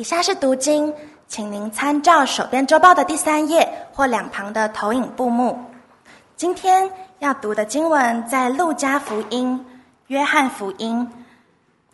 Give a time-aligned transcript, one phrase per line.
[0.00, 0.94] 以下是读经，
[1.28, 5.62] 请您参照手边周报的第三页或两旁的投影布幕。
[6.38, 9.62] 今天要读的经文在路加福音、
[10.06, 11.06] 约翰福音，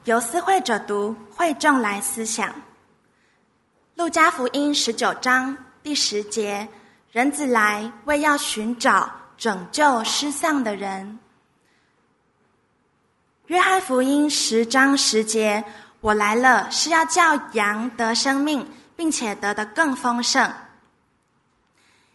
[0.04, 2.54] 由思会者读，会众来思想。
[3.97, 6.69] 路加福音十九章第十节：
[7.11, 11.19] 人子来，为要寻找拯救失丧的人。
[13.47, 15.65] 约翰福音十章十节。
[16.07, 20.48] 我来了，是要叫羊得生命，并且得的更丰盛。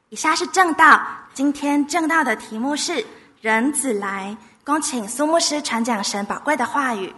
[0.08, 3.06] 以下是正道，今天正道的题目是
[3.42, 7.14] “人子来”，恭请苏牧师传讲神宝贵的话语。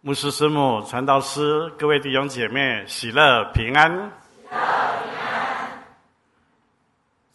[0.00, 4.10] 牧师师母、传道师、各位弟兄姐妹，喜乐平安。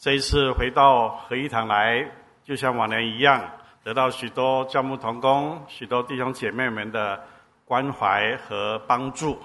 [0.01, 2.03] 这一次回到合一堂来，
[2.43, 3.39] 就像往年一样，
[3.83, 7.23] 得到许多教牧同工、许多弟兄姐妹们的
[7.66, 9.39] 关怀和帮助，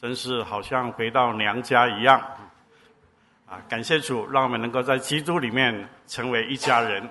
[0.00, 2.18] 真是好像回到娘家一样。
[3.46, 7.06] 啊，感谢主，让我们能够在基督里面成为一家人。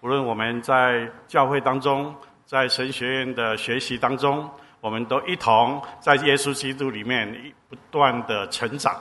[0.00, 2.14] 无论我们在教会当中，
[2.46, 4.48] 在神学院的学习当中，
[4.80, 8.94] 我们都一同在耶稣基督里面不断的成长。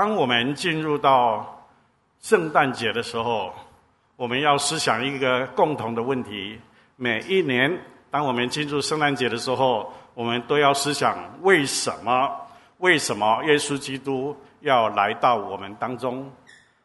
[0.00, 1.66] 当我们进入到
[2.20, 3.52] 圣诞节的时候，
[4.14, 6.56] 我们要思想一个共同的问题：
[6.94, 7.76] 每一年，
[8.08, 12.30] 当我们进入圣诞节的时候，我们都要思想为什么？
[12.76, 16.30] 为什么耶稣基督要来到我们当中？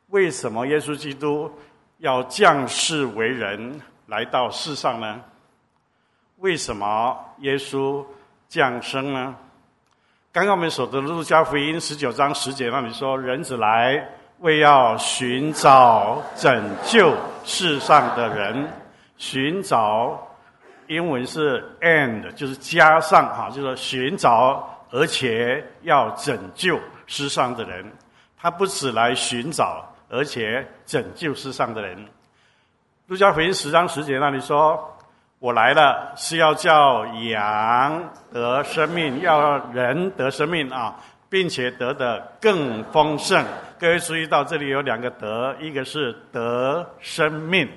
[0.07, 1.51] 为什么耶稣基督
[1.99, 5.21] 要降世为人来到世上呢？
[6.37, 8.03] 为什么耶稣
[8.49, 9.35] 降生呢？
[10.33, 14.03] 刚刚我们所读的路加福音十九章十节那里说：“人子来，
[14.39, 18.67] 为要寻找拯救世上的人。
[19.15, 20.19] 寻找，
[20.87, 27.85] 英文是 and，就是加上哈，就是寻找，而且要拯救世上的人。
[28.35, 32.03] 他不只来寻找，而且拯救世上的人。
[33.05, 34.83] 路加福音十章十节那里说。”
[35.43, 40.95] 我来了，是要叫羊得生命，要人得生命啊，
[41.29, 43.45] 并且得的更丰盛。
[43.77, 47.67] 各位注意到这里有两个得，一个是得生命，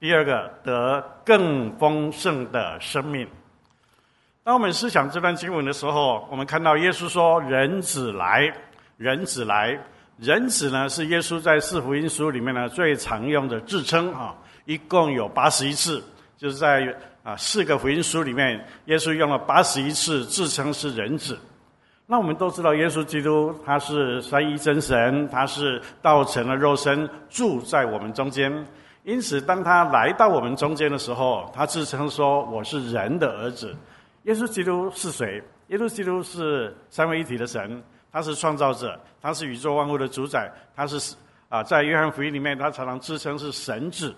[0.00, 3.28] 第二个得更丰盛的生命。
[4.42, 8.50] 当我们思想这段经文的时候，我们看到耶稣说：“人子来，
[8.96, 9.78] 人子来，
[10.16, 14.34] 人子呢是耶稣在四福音书里面呢最常用的自称啊，
[14.64, 16.02] 一共有八十一次。”
[16.42, 16.92] 就是在
[17.22, 21.38] 啊四个福音书里面，耶稣用了八十一次自称是人子。
[22.04, 28.52] 那我们都知道，耶稣基督他是三一真神，他是道成了肉身住在我们中间。
[29.04, 33.72] 因此，当他来到我们中间的时候，他自称说：“我是人的儿子。”
[34.26, 35.40] 耶稣基督是谁？
[35.68, 41.14] 耶稣基督是三位一体的神，他是创造者，他是宇宙万物的主宰，他是
[41.48, 44.12] 啊在约翰福音里面，他常常自称是神子。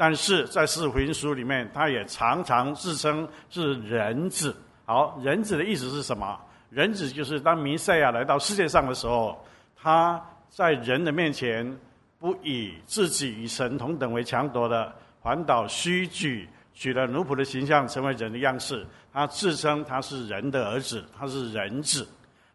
[0.00, 4.56] 但是在四福音书里面，他也常常自称是人子。
[4.86, 6.38] 好，人子的意思是什么？
[6.70, 9.44] 人子就是当弥赛亚来到世界上的时候，
[9.74, 11.76] 他在人的面前
[12.16, 18.86] 不以自己与神同等为强夺的，反倒虚举，取了奴仆的形象，成为人的样式。
[19.12, 22.06] 他自称他是人的儿子，他是人子，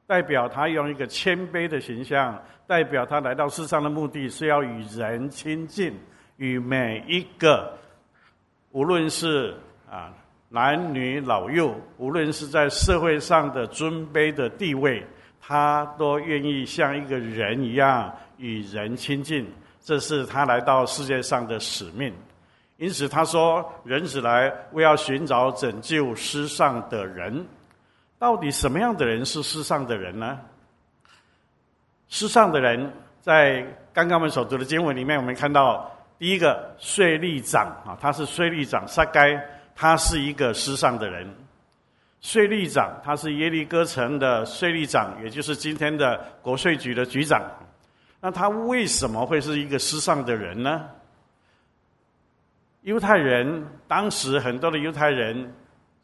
[0.08, 5.94] 代表他用一个谦卑的形象，代表他来到世上的目的是要与人亲近。
[6.38, 7.72] 与每一个，
[8.72, 9.56] 无论是
[9.90, 10.12] 啊
[10.50, 15.06] 男女老幼，无论是在社会上的尊卑的地位，
[15.42, 19.48] 他都愿意像一个人一样与人亲近。
[19.82, 22.14] 这是他来到世界上的使命。
[22.78, 27.46] 因此他说：“人子来，为要寻找拯救失丧的人。”
[28.18, 30.40] 到底什么样的人是世上的人呢？
[32.10, 35.90] 世上的人，在刚刚我们所读的经文里面，我们看到。
[36.24, 39.38] 第一个税吏长啊，他是税吏长撒该，
[39.76, 41.30] 他是一个失丧的人。
[42.22, 47.44] 税吏长他是耶利哥城的税吏长，也就是今天的国税局的局长。
[48.22, 50.86] 那他为什么会是一个失丧的人呢？
[52.84, 55.54] 犹太人当时很多的犹太人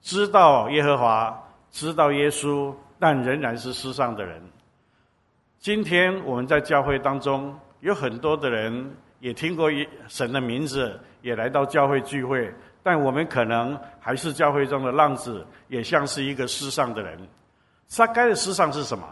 [0.02, 4.42] 知道耶和华，知道耶稣，但仍然是失丧的人。
[5.62, 8.98] 今天我们在教会当中有很多的人。
[9.20, 17.20] 也听过一神的名字，也来到教会聚会，但我们可能还是教会中的浪子，也像是一个世上的人。
[17.88, 19.06] 撒该的世上是什么？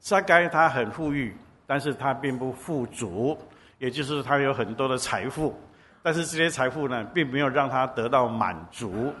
[0.00, 3.38] 撒该他很富裕，但是他并不富足，
[3.78, 5.54] 也就是他有很多的财富，
[6.02, 9.12] 但是这些财富呢，并没有让他得到满足。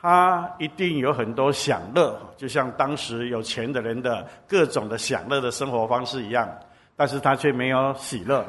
[0.00, 6.46] 他一定有很多享乐，就像当时有钱的人的各种的享乐的生活方式一样，
[6.94, 8.44] 但是他却没有喜乐。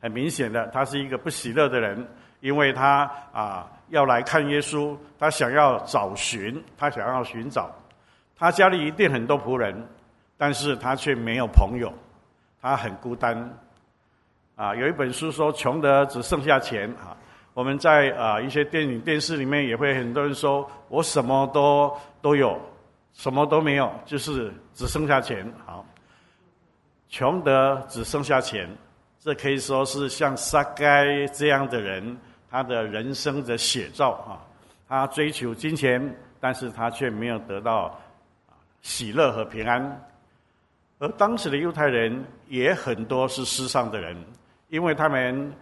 [0.00, 2.06] 很明显的，他是一个不喜乐的人，
[2.40, 7.70] 因为他啊要来看耶稣，他想要找寻，他想要寻找。
[8.36, 9.86] 他家里一定很多仆人，
[10.38, 11.92] 但是他却没有朋友，
[12.62, 13.58] 他很孤单。
[14.56, 17.16] 啊，有一本书说，穷得只剩下钱啊。
[17.52, 22.58] 我们在啊一些电影、电视里面也会很多人说，我什么都都有，
[23.12, 25.46] 什么都没有，就是只剩下钱。
[25.66, 25.84] 好，
[27.08, 28.68] 穷得只剩下钱，
[29.20, 32.16] 这可以说是像撒该这样的人，
[32.50, 34.42] 他的人生的写照啊。
[34.88, 37.96] 他追求金钱，但是他却没有得到
[38.82, 40.04] 喜乐和平安。
[40.98, 44.16] 而当时的犹太人也很多是世上的人，
[44.68, 45.52] 因为他们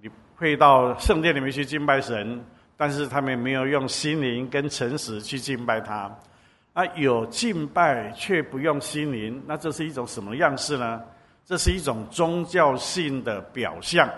[0.00, 0.10] 你。
[0.36, 2.44] 会到圣殿里面去敬拜神，
[2.76, 6.12] 但是他们没有用心灵跟诚实去敬拜他。
[6.72, 11.00] 啊，有敬拜却不用心灵，那这是一种什么样式呢？
[11.44, 14.08] 这是一种宗教性的表象，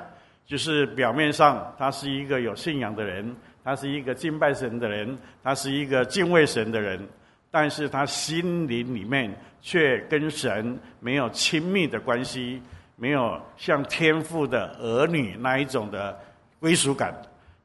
[0.46, 3.34] 就是表面上他是一个有信仰的人，
[3.64, 7.06] 他是一个敬拜神的人，他是一个敬畏神的人，
[7.50, 12.62] 但是他心灵里面却跟神没有亲密的关系。
[12.98, 16.18] 没有像天父的儿女那一种的
[16.58, 17.14] 归属感，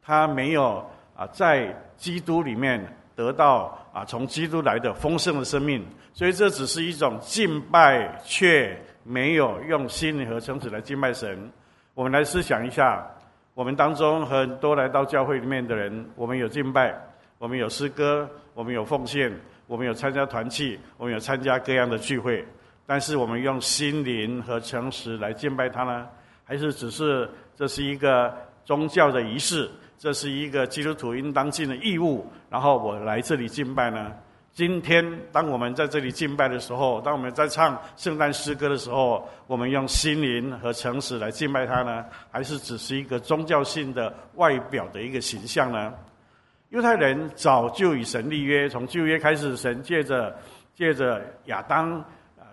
[0.04, 0.86] 他没有
[1.16, 2.86] 啊在基督里面
[3.22, 11.52] 得到啊从基督来的丰盛的生命，所以这只是一种敬拜，却没有用心灵和诚实来敬拜神。
[11.94, 13.06] 我们来思想一下，
[13.54, 16.96] 我们当中很多来到教会里面的人，我们有敬拜，
[17.38, 19.32] 我们有诗歌，我们有奉献，
[19.68, 22.44] 我们有参加团契，我们有参加各样的聚会。
[22.88, 26.08] 但是我们用心灵和诚实来敬拜他呢？
[26.44, 28.34] 还是只是这是一个
[28.66, 29.70] 宗教的仪式？
[30.02, 32.26] 这是一个基督徒应当尽的义务？
[32.50, 34.12] 然后我来这里敬拜呢？
[34.52, 42.04] 今天当我们在这里敬拜的时候，当我们在唱圣诞诗歌的时候，我们用心灵和诚实来敬拜他呢？
[42.32, 45.94] 还是只是一个宗教性的外表的一个形象呢？
[46.70, 50.36] 犹太人早就与神立约，从旧约开始，神借着
[50.74, 52.04] 借着亚当。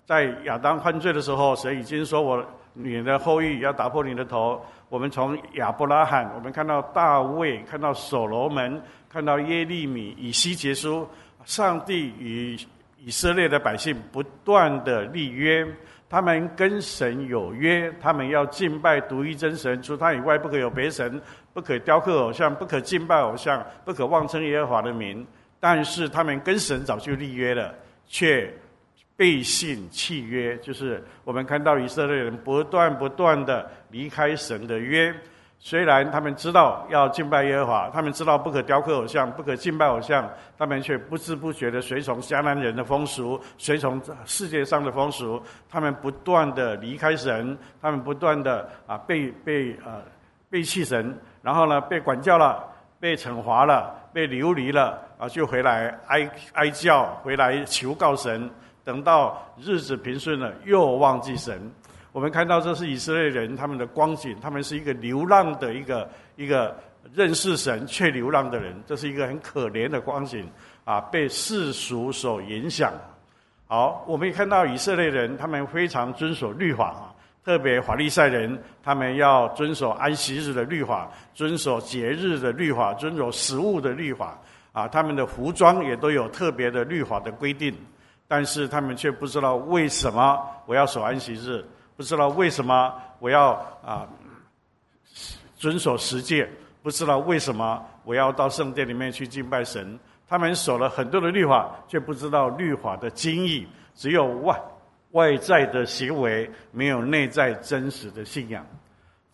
[0.05, 2.45] 在亚当犯罪的时候，神已经说：“我
[2.75, 11.07] 你的后裔要打破你的头。”我们从亚伯拉罕，我们看到大卫，看到所罗门，看到耶利米、以西结书，
[11.45, 12.59] 上帝与
[12.99, 15.67] 以色列的百姓不断的立约，
[16.09, 21.21] 他们跟神有约，他们要敬拜独一真神，除他以外不可有别神，
[21.53, 25.27] 不可雕刻偶像，不可敬拜偶像，不可妄称耶和华的名。
[25.61, 27.75] 但是他们跟神早就立约了，
[28.07, 28.51] 却。
[29.19, 35.13] 背信弃约，就是我们看到以色列人不断不断的离开神的约。
[35.59, 45.43] 虽然他们知道要敬拜耶和华，他们知道不可雕刻偶像，不可敬拜偶像，他们却不知不觉的随从迦南人的风俗，随从世界上的风俗。
[45.69, 49.99] 他们不断的离开神，他们不断的啊背背啊
[50.49, 51.13] 背弃神，
[51.43, 52.65] 然后呢被管教了，
[53.01, 58.49] 被惩罚了，被流离了啊，就回来哀哀叫，回来求告神。
[58.89, 61.61] 等到日子平顺了，又忘记神。
[62.11, 66.75] 我们看到这是以色列人他们的光景，他们是一个流浪的一个一个
[67.13, 70.49] 认识神却流浪的人，这是一个很可怜的光景
[70.87, 71.03] 啊！
[71.13, 72.95] 被世俗所影响。
[73.67, 77.13] 好，我们也看到以色列人他们非常遵守律法啊，
[77.45, 84.39] 特别法利赛人，他们要遵守安息日的律法，遵守节日的律法，遵守食物的律法
[84.73, 87.77] 啊，他们的服装也都有特别的律法的规定。
[88.31, 91.65] 但是他们却不知道为什么我要守安息日，
[91.97, 94.07] 不知道为什么我要啊
[95.57, 96.47] 遵守十诫，
[96.83, 99.99] 不知道为什么我要到圣殿里面去敬拜神。
[100.29, 104.61] 他们守了很多的律法，却不知道律法的精义，只有外
[105.13, 108.63] 外在的行为，没有内在真实的信仰。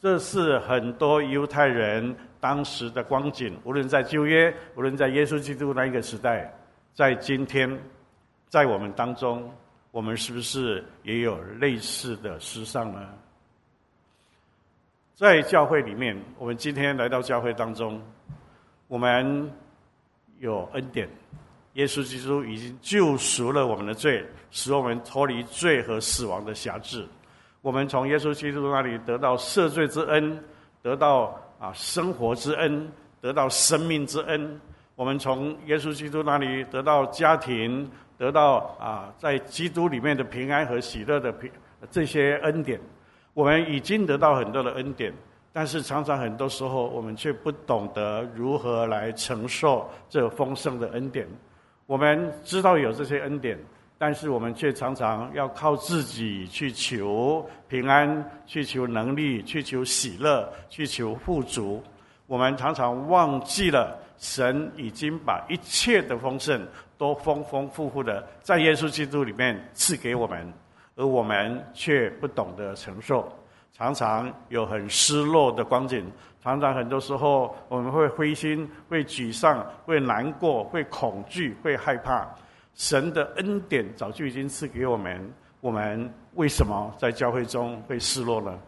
[0.01, 6.49] 这是很多犹太人当时的光景，无论在旧约，无论在耶稣基督那一个时代，
[6.95, 7.77] 在今天。
[8.55, 9.53] 在我们当中，
[9.91, 13.09] 我们是不是也有类似的时尚呢？
[15.17, 18.01] 在教会里面，我们今天来到教会当中，
[18.87, 19.53] 我们
[20.39, 21.09] 有恩典，
[21.73, 27.05] 耶稣基督已经救赎了我们的罪，使我们脱离罪和死亡的辖制。
[27.61, 30.41] 我们从耶稣基督那里得到赦罪之恩，
[30.81, 32.89] 得到啊生活之恩，
[33.21, 34.61] 得到生命之恩。
[34.95, 37.91] 我们从耶稣基督那里得到家庭。
[38.17, 41.51] 得到啊，在基督里面的平安和喜乐的平
[41.91, 42.81] 这些恩典。
[43.35, 45.13] 我们已经得到很多的恩典，
[45.53, 51.27] 但是常常很多时候我们却不懂得如何来承受这丰盛的恩典。
[51.87, 53.59] 我们知道有这些恩典，
[53.99, 61.83] 但是我们却常常要靠自己去求平安，去求能力，去求喜乐，去求富足。
[62.27, 66.67] 我们常常忘记了，神已经把一切的丰盛
[66.97, 70.53] 都丰丰富富的在耶稣基督里面赐给我们，
[70.97, 73.31] 而我们却不懂得承受，
[73.73, 76.05] 常常有很失落的光景，
[76.43, 82.27] 常常很多时候我们会灰心、会沮丧、会难过、会恐惧、会害怕。
[82.75, 88.59] 神的恩典早就已经赐给我们，我们为什么在教会中会失落呢？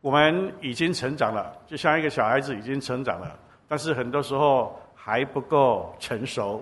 [0.00, 3.38] 我们已经成长了，就像一个小孩子已经成长了，
[3.70, 6.60] 但是很多时候还不够成熟。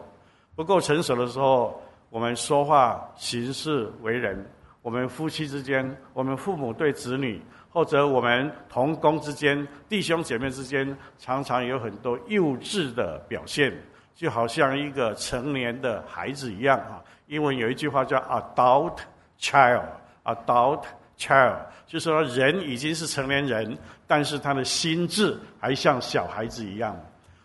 [0.54, 4.44] 不够成熟的时候，我们说话、行事、为人，
[4.82, 13.72] 我们夫妻之间，我们父母对子女，或者我们同工之间、弟兄姐妹之间，常常有很多幼稚的表现，
[14.14, 17.02] 就好像一个成年的孩子一样啊。
[17.28, 18.98] 英文有一句话叫 “adult
[19.40, 20.82] child”，adult。
[21.18, 21.56] Child
[21.86, 26.98] 就是说，人已经是成年人，但是他的心智还像小孩子一样。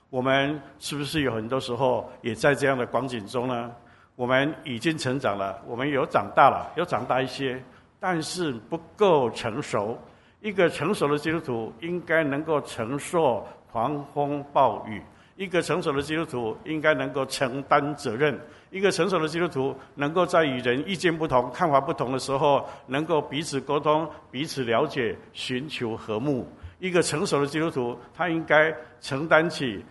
[0.10, 3.72] 我们是不是有很多时候也在这样的光景中呢？
[4.15, 7.60] 我们已经成长了，我们有长大了，有长大一些，
[8.00, 9.98] 但是不够成熟。
[10.39, 15.01] 一个成熟的基督徒应该能够承受狂风暴雨。
[15.36, 18.40] 一个成熟的基督徒应该能够承担责任。
[18.70, 26.48] 一个成熟的基督徒能够在与人意见不同、看法不同的时候，能够彼此沟通、彼此了解、寻求和睦。
[26.80, 29.84] 一个成熟的基督徒，他应该承担起，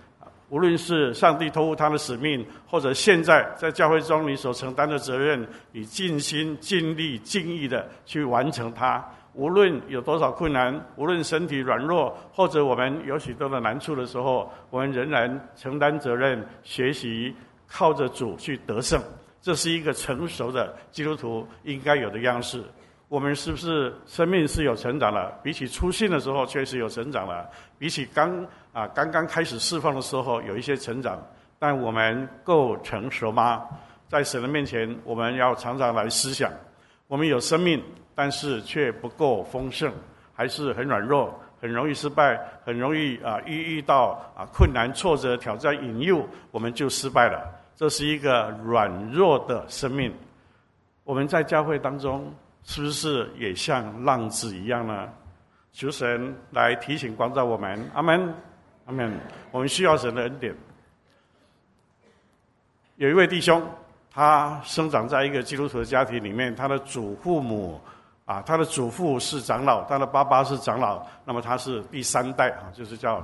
[0.48, 9.04] 无论是上帝托付他的使命，或者现在在教会中你所承担的责任，你尽心、尽力、尽意的去完成它。
[9.34, 17.34] 无论有多少困难，无论身体软弱，或者我们有许多的难处的时候，我们仍然承担责任，学习
[17.66, 19.00] 靠着主去得胜。
[19.40, 22.62] 这是一个成熟的基督徒应该有的样式。
[23.08, 25.32] 我们是不是生命是有成长了？
[25.42, 27.44] 比起初信的时候，确实有成长了；
[27.78, 31.18] 比起刚啊刚刚开始释放的时候，有一些成长。
[31.58, 33.62] 但我们够成熟吗？
[34.08, 36.50] 在神的面前，我们要常常来思想：
[37.06, 37.82] 我们有生命。
[38.14, 39.92] 但是却不够丰盛，
[40.34, 47.42] 还是很软弱，很容易失败，很容易啊遇遇到啊困难、挫折、挑战、引诱，我们就失败了。
[47.74, 50.12] 这是一个软弱的生命。
[51.04, 52.32] 我们在教会当中，
[52.64, 55.08] 是不是也像浪子一样呢？
[55.72, 57.90] 求神来提醒、光照我们。
[57.94, 58.34] 阿门，
[58.84, 59.10] 阿门。
[59.50, 60.54] 我们需要神的恩典。
[62.96, 63.66] 有一位弟兄，
[64.12, 67.80] 他生长在一个基督徒的家庭里面，他的祖父母。
[68.24, 73.22] 啊，他的祖父是长老，他的爸爸是长老，那么他是第三代啊，就是叫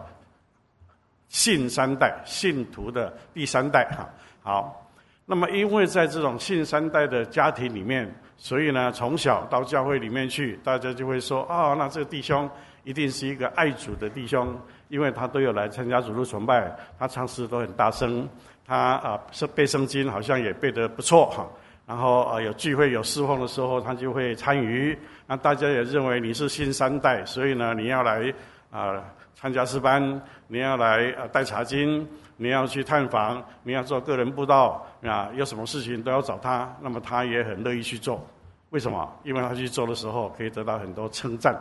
[1.29, 4.09] 信三代，信徒的第三代哈。
[4.43, 4.91] 好，
[5.25, 12.51] 那么因为在这种信三代的家庭里面，所以呢，从小到教会里面去，大家就会说啊、哦，那这个弟兄
[12.83, 18.29] 一定是一个爱主的弟兄，因为他都有来参加主日崇拜，他唱诗都很大声，
[18.67, 21.47] 他啊是背圣经好像也背得不错哈。
[21.89, 24.97] 然后呃有聚会有侍奉的时候，他就会参与。
[25.27, 28.29] 那大家也认为你是新三代，所以呢，你要来
[28.71, 29.05] 啊、呃、
[29.35, 36.71] 参加诗班，你要来呃带茶经，你要去探访，你要做个人布道啊，有什么事情都要找他。
[36.83, 38.23] 那么他也很乐意去做。
[38.69, 39.11] 为什么？
[39.25, 41.55] 因为他去做的时候可以得到很多称赞，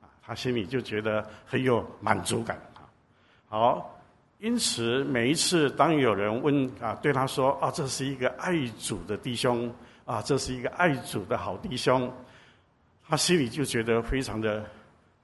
[0.00, 2.82] 啊，他心里就觉得很有满足感啊。
[3.48, 3.91] 好。
[4.42, 9.72] 因此，每一次当有人问啊，对他说啊，这是一个爱主的弟兄
[10.04, 12.12] 啊，这是一个爱主的好弟兄，
[13.08, 14.64] 他心里就觉得非常的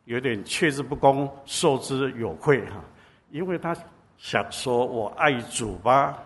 [0.04, 2.76] 有点却之不恭，受之有愧哈。
[3.32, 3.76] 因为他
[4.18, 6.16] 想说，我爱主吧，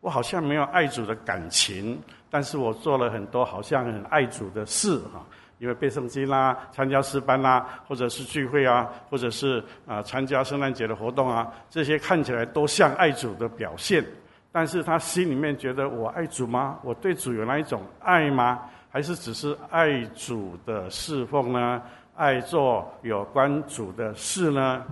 [0.00, 5.24] 我好像没有爱主的感情，但是我做了很多好像很爱主的事哈。
[5.60, 14.02] 因为背圣经啦，参加诗班啦，或者是聚会啊，或者是啊参加圣诞节的活动啊，这些看起来都像爱主的表现，
[14.50, 16.78] 但是他心里面觉得我爱主吗？
[16.82, 18.58] 我对主有那一种爱吗？
[18.90, 21.82] 还是只是爱主的侍奉呢？
[22.16, 24.82] 爱做有关主的事呢？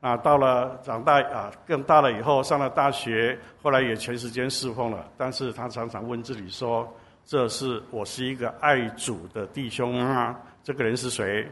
[0.00, 6.90] 啊，到了长大啊更大了以后，上了大学，后来也全时间侍奉了，但是他常常问自己说。
[7.28, 11.46] 这是我是一个爱主的弟兄啊，这个人是谁？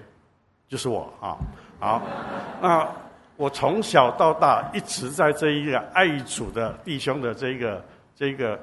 [0.66, 1.36] 就是我啊。
[1.78, 2.02] 好，
[2.62, 2.88] 那
[3.36, 8.58] 我从小到大一直在这一个爱主的弟兄的这个这个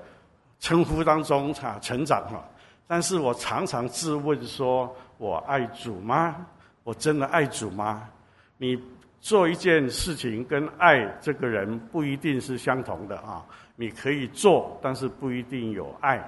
[0.60, 2.43] 称呼当中啊成长哈。
[2.88, 6.36] 但是我常常自问说，我爱主吗？
[6.84, 8.10] 我真的爱主吗？
[8.58, 8.75] 你
[9.22, 13.46] 做一件事情跟爱这个人不一定是相同的啊！
[13.75, 16.20] 你可以做，但是不一定有爱。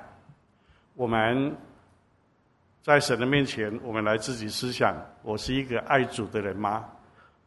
[0.95, 1.53] 我们
[2.81, 6.85] 在神的面前，我们来自己思想：我是一个爱主的人吗？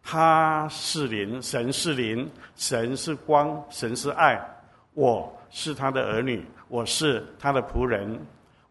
[0.03, 4.39] 他是灵，神是灵，神是光，神是爱。
[4.93, 8.21] 我是他的儿女，我是他的仆人。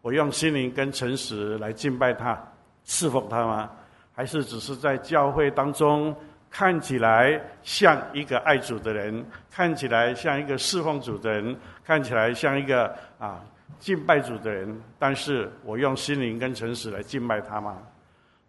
[0.00, 2.40] 我用心灵跟诚实来敬拜他、
[2.84, 3.68] 侍奉他吗？
[4.14, 6.14] 还是只是在教会当中
[6.50, 13.44] 看起来像一个爱主的人，看起来像一个侍奉主的人，看起来像一个啊
[13.78, 14.80] 敬拜主的人？
[14.98, 17.78] 但是我用心灵跟诚实来敬拜他吗？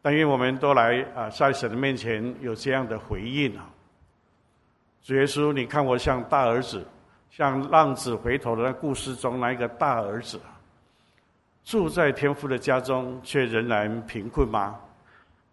[0.02, 3.70] 但愿我们都来啊，在神的面前有这样的回应啊！
[5.02, 6.86] 主耶稣，你看我像大儿子，
[7.30, 10.40] 像浪子回头的那故事中那一个大儿子。
[11.66, 14.80] 住在天父的家中，却仍然贫困吗？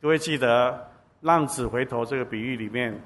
[0.00, 0.88] 各位记得
[1.20, 2.98] 浪子回头这个比喻里面，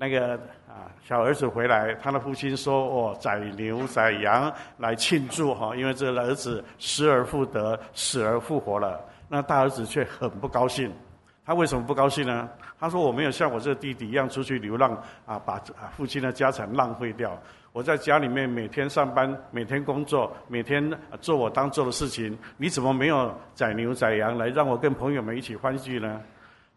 [0.00, 0.34] 那个
[0.68, 10.92] 啊小儿子回来，他的父亲说：“哦，宰牛宰羊来庆祝哈，因为这个儿子失而复得，死而复活了。”那大儿子却很不高兴。
[11.44, 12.48] 他为什么不高兴呢？
[12.78, 14.92] 他说：“我没有像我这个弟弟一样出去流浪
[15.26, 17.36] 啊，把啊父亲的家产浪费掉。”
[17.72, 20.90] 我在家里面每天上班，每天工作，每天
[21.20, 22.38] 做我当做的事情。
[22.56, 26.20] 你怎么没有宰牛宰羊来让我跟朋友们一起欢聚呢？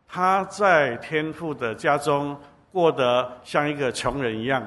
[0.08, 2.38] 他在天父的家中
[2.72, 4.63] 过得像一个穷人一样。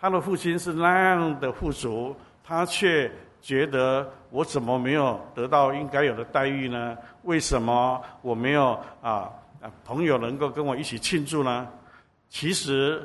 [0.00, 6.96] 他的父亲是那样的富足，他却觉得我怎么没有得到应该有的待遇呢？
[7.22, 9.30] 为什么我没有啊
[9.84, 11.68] 朋友能够跟我一起庆祝呢？
[12.28, 13.02] 其实。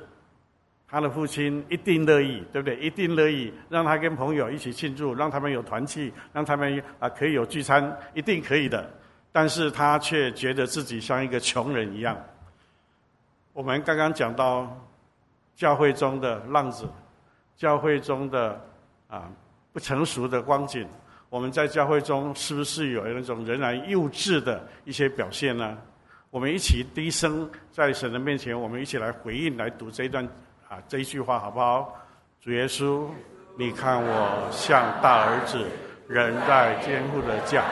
[0.89, 2.77] 他的父亲一定乐意，对不对？
[2.77, 8.89] 一定乐意让他跟朋友一起庆祝，让他们有团契，让他们啊可以有聚餐，一定可以的。
[9.33, 12.17] 但是他却觉得自己像一个穷人一样。
[13.57, 14.67] 我们刚刚讲到
[15.55, 16.87] 教会中的浪子，
[17.55, 18.61] 教会中的
[19.07, 19.27] 啊
[19.73, 20.87] 不成熟的光景，
[21.27, 25.75] 我们在教会中是不是有那种仍然幼稚的一些表现呢？
[26.29, 30.23] 我们一起低声在神的面前，我们一起来回应，来读这一段。
[30.69, 31.95] 啊，这一句话好不好？
[32.39, 33.07] 主耶稣，
[33.57, 35.65] 你看我像大儿子，
[36.07, 37.63] 仍在艰苦的家，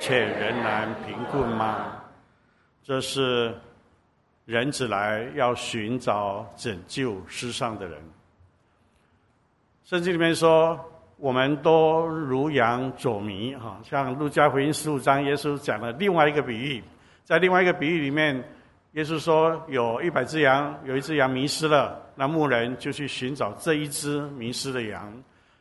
[0.00, 2.00] 却仍然贫困吗？
[2.82, 3.54] 这是
[4.44, 8.00] 人子来要寻找拯救世上的人。
[9.84, 10.78] 圣经里面说，
[11.16, 16.82] 我们都如羊走迷，哈，像路加福音十五章，耶稣讲了另外一个比喻，
[17.24, 18.42] 在另外一个比喻里面。
[18.92, 25.10] 耶稣说：“有一百只羊，有一只羊迷失了，那牧人就去寻找这一只迷失的羊。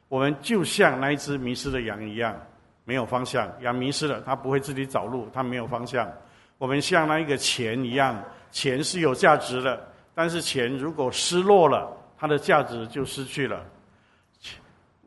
[0.10, 2.36] 我们就像那一只迷失的羊一样，
[2.84, 3.50] 没有方向。
[3.62, 6.12] 羊迷失了，它不会自己找路，它没有方向。
[6.58, 9.82] 我们像那一个钱一样，钱是有价值的，
[10.14, 13.64] 但是钱如果失落了，它的价值就失去了。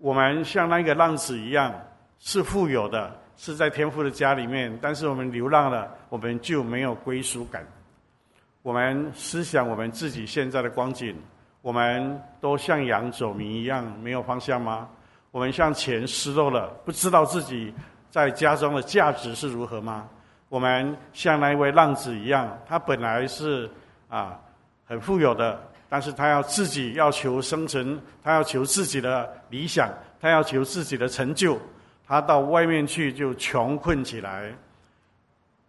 [0.01, 1.73] 我们像那个浪子一样，
[2.19, 7.67] 是富有的，是在天父的家里面，但是我们流浪了，我们就没有归属感。”
[8.63, 11.15] 我们思想我们自己现在的光景，
[11.61, 14.89] 我们都像羊走迷一样，没有方向吗？
[15.31, 17.75] 我们像钱失落了，不知道自己
[18.11, 20.09] 在家中的价值是如何吗？
[20.55, 23.69] 我们像那一位浪子一样，他本来是
[24.09, 24.39] 啊
[24.87, 31.59] 很富有的，但是他要自己要求生存，他要求自己的理想，他要求自己的成就，
[32.07, 34.53] 他到外面去就穷困起来。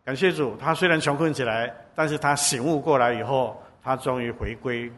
[0.03, 4.91] 感谢主，他虽然穷困起来，但是他醒悟过来以后，他终于回归。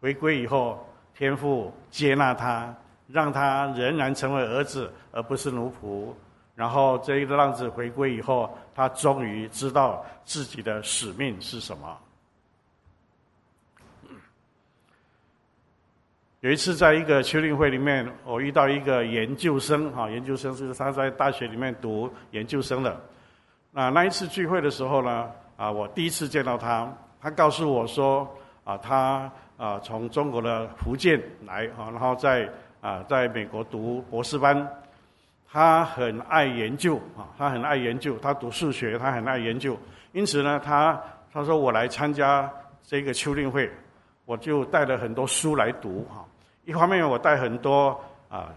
[0.00, 0.82] 回归以后，
[1.14, 2.74] 天父接纳他，
[3.06, 6.14] 让他仍然成为儿子，而不是奴仆。
[6.56, 11.96] 然后这一个浪子回归以后，他终于知道自己的使命是什么。
[16.40, 23.00] 有一次，在一个秋令会里面，我遇到一个研究生，哈，研究生是他在大学里面读研究生的。
[23.72, 26.90] 那那一次聚会的时候呢，啊，我第一次见到他，
[27.20, 28.28] 他告诉我说，
[28.64, 32.48] 啊，他啊从中国的福建来，啊，然后在
[32.80, 34.56] 啊在美国读博士班，
[35.50, 39.78] 他很爱研究，啊，他很爱研究，他读数学，他很爱研究，
[40.12, 41.00] 因此呢，他
[41.32, 42.50] 他说我来参加
[42.82, 43.70] 这个秋令会，
[44.24, 46.24] 我就带了很多书来读，哈，
[46.64, 48.48] 一方面我带很多啊。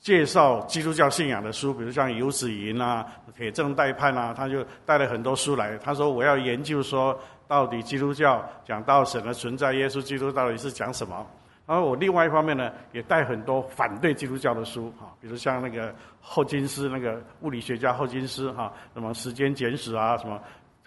[0.00, 5.78] 介绍基督教信仰的书，比如像游子吟啊、铁证待判啊，他就带了很多书来。
[5.78, 7.18] 他说：“我要研究说，
[7.48, 11.26] 到底基督教讲到神的存在，耶稣基督到底是讲什么？”
[11.66, 20.34] 然后我另外一方面呢，也带很多反对基督教的书哈，比如像那个霍金斯那个物理学家霍金斯哈，什么时间简史啊，什么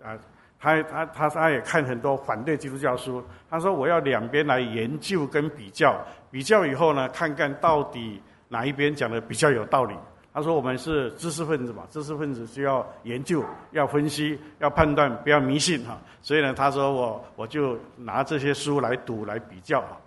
[0.04, 0.16] 啊，
[0.60, 3.24] 他他他他也看很多反对基督教书。
[3.50, 9.96] 他说我要两边来研究跟比较，比较以后呢，看看到底哪一边讲的比较有道理。
[10.32, 15.98] 他说我们是知识分子嘛，知识分子需要研究、要分析、要判断，不要迷信哈。
[16.22, 19.98] 所以呢，他说我我就拿这些书来读来比较哈。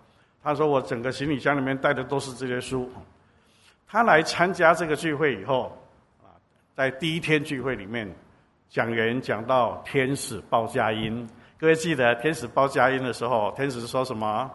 [0.42, 2.90] 他说：“我整个行李箱里面带的都是这些书。”
[3.86, 5.76] 他来参加这个聚会以后，
[6.74, 8.10] 在第一天聚会里面，
[8.68, 11.28] 讲员讲到天使报佳音。
[11.58, 14.50] 各位记得天使报佳音的时候，天使说什么？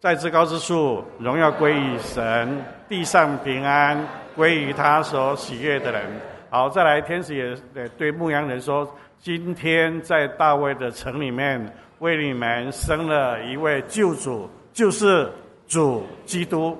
[0.00, 2.48] 在至高之处，荣耀归于神；
[2.88, 4.04] 地上平安
[4.34, 6.04] 归于他所喜悦的人。
[6.50, 15.30] 好，再来，天使也对牧羊人说：“今天在大卫的城里面。”为你们生了一位救主，就是
[15.66, 16.76] 主基督。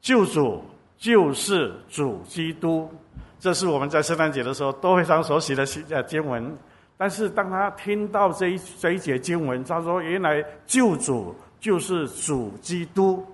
[0.00, 0.62] 救主
[0.96, 2.90] 就是主基督，
[3.38, 5.64] 这是我们在圣诞节的时候都非常熟悉的
[6.04, 6.56] 经文。
[6.96, 13.24] 但是当他听到这一这一节经文，他说：“原来救主就是主基督。”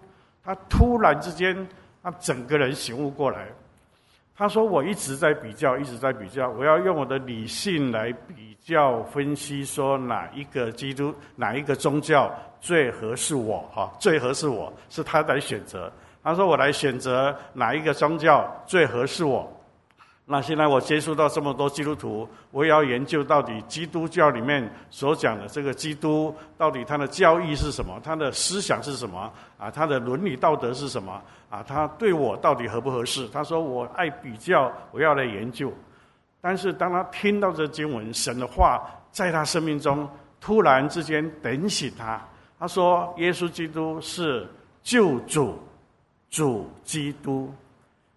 [0.44, 1.66] 他突然之间，
[2.02, 3.48] 他整个人醒悟过来。
[4.38, 6.50] 他说：“我一直在比较，一直在比较。
[6.50, 13.60] 我要用我的理性来比较分析，说哪一个基督，哪一个宗教最合适我？
[13.74, 15.90] 哈，最合适我是他来选择。
[16.22, 19.50] 他说我来选择哪一个宗教最合适我。
[20.28, 28.00] 那现在我接触到这么多基督徒，我也要研究到底基督教里面所讲的这个基督，到底他的教义是什么？
[28.02, 29.32] 他的思想是什么？
[29.56, 33.28] 啊，他的伦理道德是什么？”啊，他对我到底合不合适？
[33.28, 35.72] 他说我爱比较，我要来研究。
[36.40, 40.08] 但是当他听到这经文，神的话在他生命中
[40.40, 42.20] 突然之间点醒他。
[42.58, 44.44] 他说：“耶稣基督是
[44.82, 45.56] 救主，
[46.28, 47.48] 主基督。”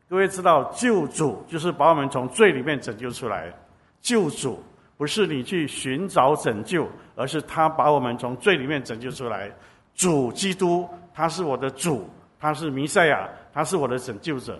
[0.10, 3.54] 各位知道，救主就是把我们从罪里面拯救出来。
[4.02, 4.60] 救主
[4.98, 9.52] 不是你去寻找拯救，而是他把我们从罪里面拯救出来。
[9.93, 12.10] 主基督，他是我的主。
[12.39, 14.60] 他是弥赛亚，他是我的拯救者。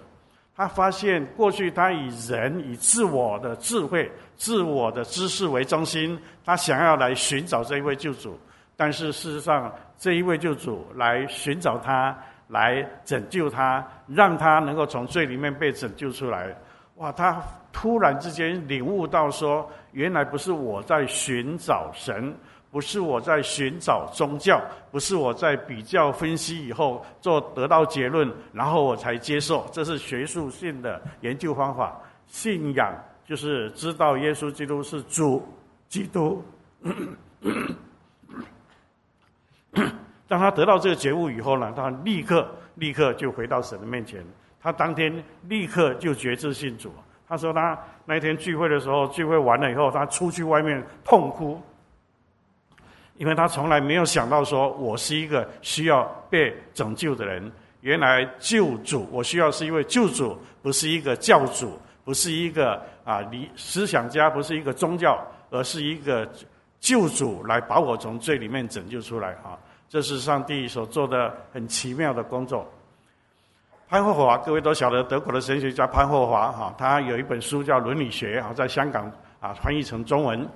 [0.56, 8.38] 他发现过去他以人、以自我的智慧、自我的知识为中心，他想要来寻找这一位救主。
[8.76, 12.16] 但是事实上，这一位救主来寻找他，
[12.50, 16.54] 来拯救他，让他能够从罪里面被拯救出来。
[16.96, 17.10] 哇！
[17.14, 22.36] 他突然之间领悟到说，原来不是我在寻找神。
[22.72, 32.00] 不是我在寻找宗教，不是我在比较分析以后做得到结论，然后我才接受，这是学术性的研究方法。
[32.28, 32.94] 信仰
[33.26, 35.44] 就是知道耶稣基督是主
[35.88, 36.46] 基督。
[40.30, 44.24] 当他得到这个觉悟以后呢，他立刻立刻就回到神的面前，
[44.62, 45.12] 他当天
[45.50, 46.94] 立刻就决志信主。
[47.28, 51.60] 他说他那天聚会的时候，聚会完了以后，他出去外面痛哭。
[53.18, 57.52] 因为他从来没有想到说，我是一个需要被拯救的人。
[57.82, 66.28] 原来救主，我需要是一位救主，不是一个教主，不是一个啊理思想家，不是一个宗教，而是一个
[66.80, 69.58] 救主来把我从罪里面拯救出来啊！
[69.90, 72.66] 这是上帝所做的很奇妙的工作。
[73.90, 80.48] 潘霍华，各位都晓得德国的神学家潘霍华哈，他有一本书叫《伦理学》啊，在香港啊翻译成中文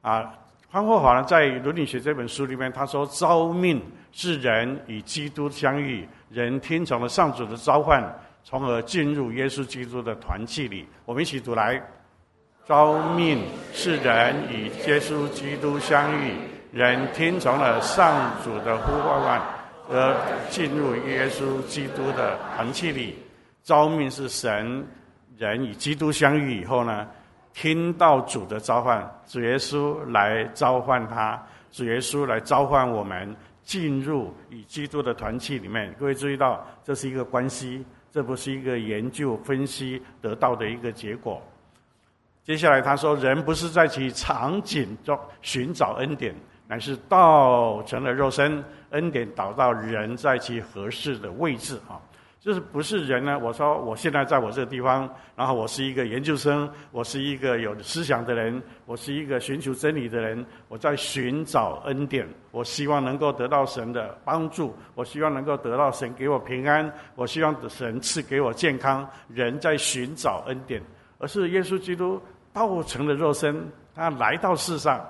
[0.00, 0.32] 啊。
[0.70, 8.02] 潘霍华呢，在《伦理学》这本书里面，他说：“召命是人与基督相遇，人听从了上主的召唤，
[8.42, 11.82] 从而进入耶稣基督的团契里。”我们一起读来
[12.66, 16.34] ：“召命是人与耶稣基督相遇，
[16.78, 19.42] 人听从了上主的呼唤，
[19.90, 20.14] 而
[20.48, 23.18] 进入耶稣基督的团契里。
[23.64, 24.86] 召命是神
[25.36, 27.04] 人与基督相遇以后呢？”
[27.52, 35.92] 听到主的召唤，主耶稣来召唤他，主耶稣来召唤我们进入与基督的团契里面。
[35.98, 41.42] 各位注意到，这是一个关系，这不是一个研究分析得到的一个结果。
[42.44, 46.32] 接下来他说，人不是在其场景中寻找恩典，
[46.68, 51.98] 乃是道成了肉身，恩典导到人在其合适的位置啊。
[52.40, 53.36] 就是不是人呢？
[53.36, 69.06] 我说我现在在我这个地方，然后我是一个研究生，我是一个有思想的人，我是一个寻求真理的人，我在寻找恩典，我希望能够得到神的帮助，我希望能够得到神给我平安，我希望神赐给我健康。
[69.28, 70.80] 人在寻找恩典，
[71.18, 75.04] 而是耶稣基督道成了肉身，他来到世上，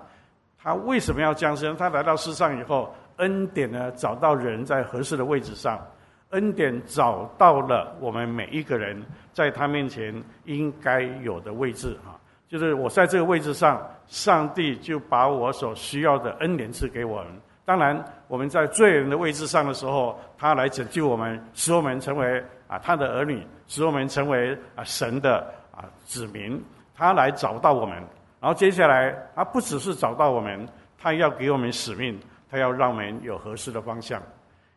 [0.68, 1.74] 他为什么要降生？
[1.78, 5.80] 他来到世上以后，恩典呢找到人在合适的位置上，
[6.28, 9.02] 恩典找到了我们每一个人
[9.32, 17.28] 在他面前应该有的位置哈，就是我在这个位置上，上帝就把我所需要的恩典赐给我们。
[17.64, 25.38] 当然，我们在罪人的位置上的时候，他来拯救我们，使我们成为啊他的儿女，使我们成为啊神的
[25.74, 26.62] 啊子民。
[26.94, 28.02] 他来找到我们，
[28.40, 32.18] 然后接下来他不只是找到我们，他要给我们使命，
[32.50, 34.22] 他要让我们有合适的方向。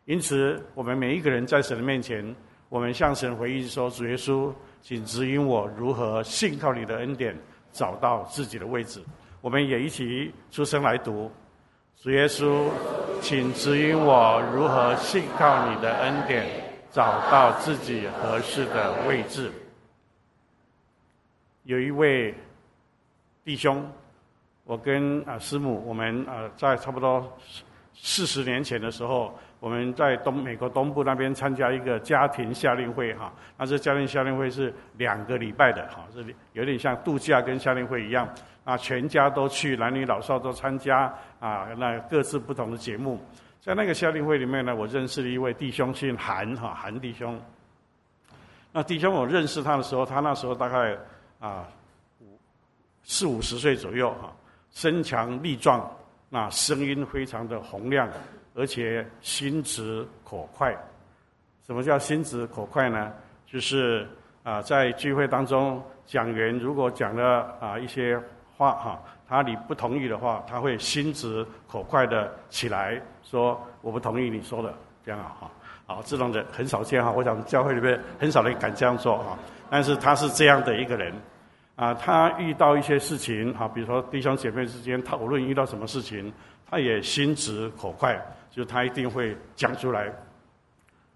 [0.04, 2.34] 因此，我们每一个人在神的面前，
[2.68, 7.36] 我们向神回应说：“主耶稣，请指引我如何信靠你的恩典，
[7.70, 9.00] 找到自己的位置。”
[9.40, 11.30] 我们也一起出声来读。
[11.96, 12.68] 主耶稣，
[13.20, 16.46] 请指引我如何信靠你的恩典，
[16.90, 19.52] 找到自己合适的位置。
[21.62, 22.34] 有一位
[23.44, 23.84] 弟兄，
[24.64, 27.36] 我跟啊师母，我们啊在差不多
[27.92, 33.32] 四十年前的时候，我们在东美国东部那边参加一个家庭夏令会哈。
[33.58, 38.28] 那这家庭夏令会是两个礼拜的哈，这里有点像度假跟夏令会一样。
[38.64, 43.20] 啊，全家都去，男女老少都参加啊，那各自不同的节目。
[43.60, 47.36] 在那个夏令会里面呢，我认识了一位弟兄，姓韩哈，韩弟兄。
[48.70, 50.96] 那弟兄我认识他的时候，他那时候大概
[51.40, 51.66] 啊
[53.04, 54.32] 四五十岁左右哈，
[54.70, 55.90] 身强力壮，
[56.28, 58.08] 那声音非常的洪亮，
[58.54, 60.76] 而且心直口快。
[61.66, 63.12] 什么叫心直口快呢？
[63.46, 64.06] 就是
[64.42, 68.20] 啊，在聚会当中，讲员如果讲了啊一些。
[68.54, 74.72] 话哈，他你不同意的话，他会心直口快的起来说：“我不同意你说的。”
[75.04, 75.50] 这样啊哈，
[75.86, 77.10] 好，这种人很少见哈。
[77.10, 79.36] 我想教会里面很少人敢这样做哈。
[79.68, 81.12] 但是他是这样的一个人
[81.74, 86.32] 啊，他遇到一些事情哈，比如说弟兄姐妹之间讨论遇到什么事情，
[86.68, 90.12] 他也心直口快，就他一定会讲出来，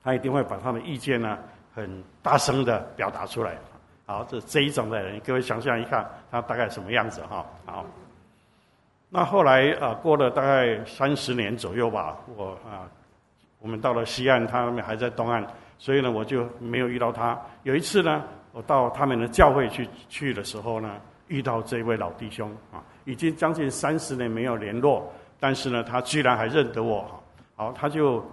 [0.03, 1.39] 他一定会把他的意见呢
[1.75, 3.57] 很大声的表达出来。
[4.07, 7.45] 好，这这一种的人，各位想象一下，他大概什么样子哈？
[7.67, 7.85] 好，
[9.11, 12.89] 那后来啊，过了大概三十年左右吧，我啊，
[13.59, 15.47] 我们到了西岸，他们还在东岸，
[15.79, 17.39] 所以呢，我就没有遇到他。
[17.65, 18.25] 有一次呢，
[18.57, 27.05] 我到他们的教会去去的时候呢，遇到这位老弟兄啊，已经将近三十年没有联络，但是呢，他居然还认得我。
[27.55, 28.25] 好，他就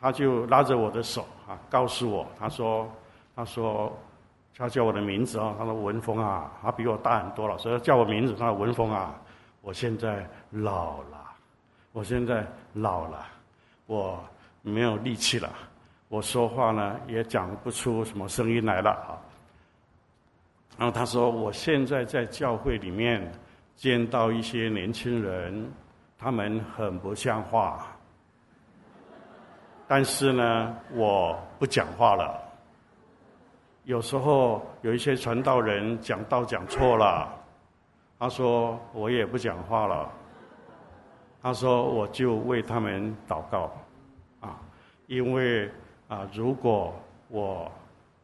[0.00, 2.90] 他就拉着我的手啊，告诉我，他说，
[3.36, 3.96] 他说。
[4.54, 9.18] 他叫我的名字啊，他说文峰啊，他比我大很多了，所以叫我名字，他说文峰啊，
[9.62, 11.18] 我现在老了，
[11.92, 13.26] 我现在老了，
[13.86, 14.22] 我
[14.60, 15.48] 没有力气了，
[16.08, 19.16] 我说话呢也讲不出什么声音来了啊。
[20.78, 23.30] 然后他说，我现在在教会里面
[23.76, 25.70] 见到一些年轻人，
[26.18, 27.86] 他们很不像话，
[29.86, 32.40] 但是呢，我不讲话了。
[33.84, 37.28] 有时候有一些传道人讲道讲错了，
[38.18, 40.10] 他说我也不讲话了。
[41.42, 43.70] 他说我就为他们祷告，
[44.40, 44.60] 啊，
[45.08, 45.68] 因为
[46.08, 46.94] 啊，如果
[47.28, 47.70] 我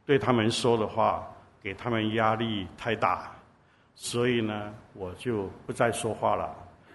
[0.06, 1.28] 对他们说的话
[1.68, 3.30] 给他们压力太大，
[3.94, 6.48] 所以呢，我就不再说话了，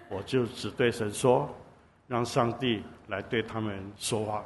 [0.09, 1.47] 我就只对神说，
[2.07, 4.43] 让上帝来对他们说话。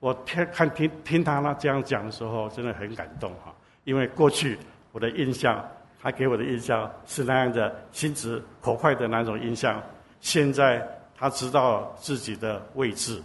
[0.00, 3.54] 我听看听听他那这样讲的时候，真的很感动哈。
[3.84, 4.58] 因为过去
[4.90, 5.64] 我的印象，
[6.02, 9.80] 他给我的印象是那样的心直口快的那种印象。
[10.20, 10.84] 现在
[11.16, 13.22] 他知道自己的位置。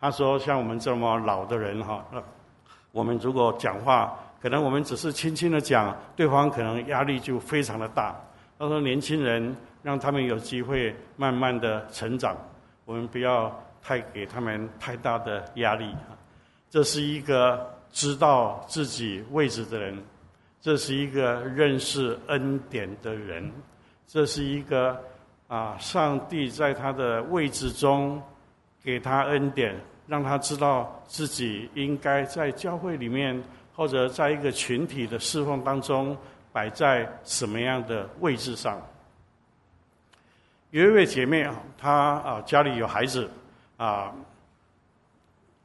[0.00, 2.02] 他说：“像我们这么老的人哈，
[2.90, 8.14] 我们如果讲话，可能我们只是轻轻的讲，对方可能压力就非常的大。”
[8.60, 12.36] 他说：“年轻人让他们有机会慢慢的成长，
[12.84, 13.50] 我们不要。”
[13.86, 15.94] 太给他们太大的压力，
[16.70, 20.02] 这是一个知道自己位置的人，
[20.58, 23.52] 这是一个认识恩典的人，
[24.06, 24.98] 这是一个
[25.48, 28.22] 啊，上帝在他的位置中
[28.82, 33.38] 给他恩典，让他知道自己应该在教会里面
[33.74, 36.16] 或者在一个群体的侍奉当中
[36.52, 38.80] 摆在什么样的位置上。
[40.70, 43.30] 有一位姐妹啊，她啊家里有孩子。
[43.76, 44.14] 啊，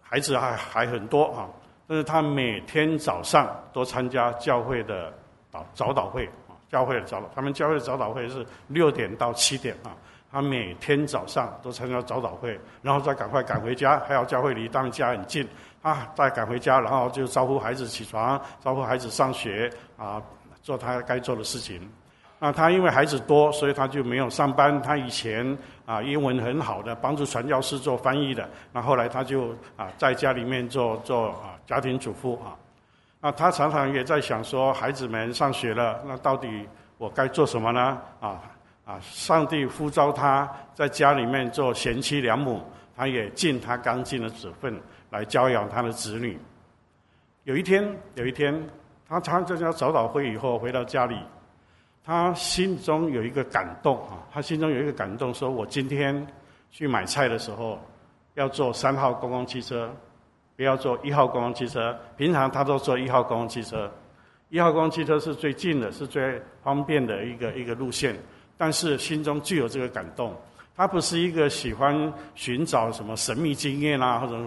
[0.01, 1.47] 孩子还还很多啊，
[1.85, 5.13] 但是她每天早上都参加教会的
[5.51, 9.93] 早早祷会啊，教会的早祷，他们教会的早祷会是六点到七点啊，
[10.31, 15.47] 他每天早上都参加早祷会，然后再赶快赶回家，还有教会离他们家很近
[15.81, 20.21] 啊，再赶回家，然后就招呼孩子起床，招呼孩子上学啊，
[20.61, 21.81] 做他该做的事情。
[22.41, 24.81] 那他因为孩子多，所以他就没有上班。
[24.81, 28.47] 他以前啊英文很好的，帮助传教士做翻译的。
[28.71, 32.55] 那后来他就啊在家里面做做啊家庭主妇啊。
[33.19, 36.65] 那他常常也在想说，孩子们上学了，那到底
[36.97, 37.97] 我该做什么呢？
[38.21, 38.41] 啊
[38.89, 38.99] 啊！
[39.03, 42.59] 上帝呼召他在家里面做贤妻良母，
[42.97, 46.39] 他也尽他刚尽的职分来教养他的子女。
[47.43, 48.67] 有一天，有一天，
[49.07, 51.15] 他参加早祷会以后回到家里。
[52.03, 56.25] 他心中有一个感动啊，他心中有一个感动，说我今天
[56.71, 57.79] 去买菜的时候，
[58.33, 59.93] 要坐三号公共汽车，
[60.55, 61.95] 不要坐一号公共汽车。
[62.17, 63.91] 平常他都坐一号公共汽车，
[64.49, 68.15] 一号公共汽车是最近的，是最方便的一个一个路线。
[68.59, 70.35] 但是心中具有这个感动，
[70.75, 74.37] 他不是一个喜欢寻找什么神秘经验啊，或者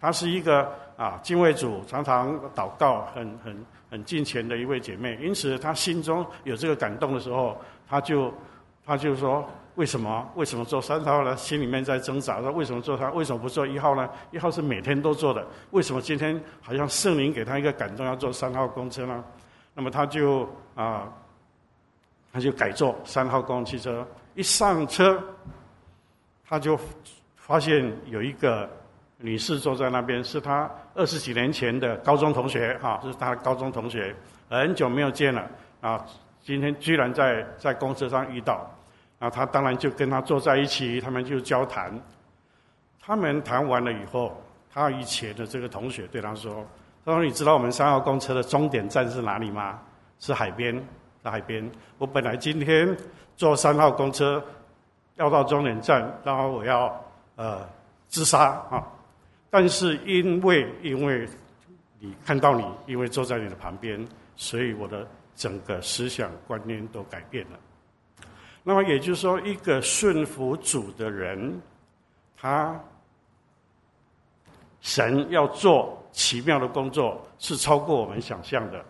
[0.00, 3.56] 他是一个啊敬畏主，常常祷告，很很。
[3.92, 7.54] 很敬虔的一位姐妹，因此她心中有这个感动的时候，
[7.86, 8.32] 她就，
[8.86, 10.26] 她就说：为什么？
[10.34, 11.36] 为什么做三号呢？
[11.36, 13.10] 心里面在挣扎，说为什么做他？
[13.10, 14.08] 为什么不做一号呢？
[14.30, 19.22] 一号是每天都做的，为什么今天好像圣灵给她一个感动，要做三号公车呢？
[19.74, 21.06] 那么她就啊，
[22.32, 24.06] 他就改坐三号公共汽车。
[24.34, 25.22] 一上车，
[26.48, 26.78] 他就
[27.36, 28.68] 发现有一个。
[29.24, 34.12] 女士坐在那边，是她二十几年前的高中同学，哈，这是她的高中同学，
[34.50, 35.48] 很久没有见了，
[35.80, 36.04] 啊，
[36.42, 38.68] 今天居然在在公车上遇到，
[39.20, 41.96] 啊，他当然就跟他坐在一起，他们就交谈，
[43.00, 44.36] 他们谈完了以后，
[44.74, 46.66] 他以前的这个同学对他说
[47.06, 49.78] ：“他说你知道我们三号公车的终点站是哪里吗？
[50.18, 50.84] 是海边，
[51.22, 51.70] 在海边。
[51.98, 52.96] 我本来今天
[53.36, 54.42] 坐三号公车
[55.16, 57.04] 要到终点站，然后我要
[57.36, 57.66] 呃
[58.08, 58.86] 自杀啊。”
[59.50, 61.28] 但是因为因为
[61.98, 64.02] 你看到你，因为坐在你的旁边，
[64.34, 65.06] 所以我的
[65.36, 67.58] 整个思想观念都改变了。
[68.62, 71.60] 那么也就是说，一个顺服主的人，
[72.36, 72.80] 他
[74.80, 78.84] 神要做奇妙的工作，是超过我们想象的。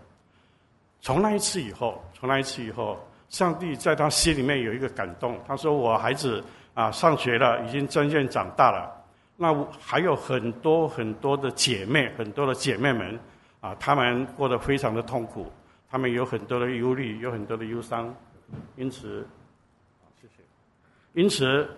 [1.01, 2.97] 从那一次以后，从那一次以后，
[3.29, 6.41] 上帝在他心里面有一个感动，他说：“我孩子
[6.73, 8.89] 啊，上学了，已经渐渐长大了。”
[9.37, 13.19] 那还有很多很多的姐妹，很多的姐妹们，
[13.61, 15.51] 啊，她们过得非常的痛苦，
[15.91, 18.15] 她们有很多的忧虑，有很多的忧伤，
[18.77, 19.27] 因此，
[20.21, 20.45] 谢谢。
[21.21, 21.69] 因此，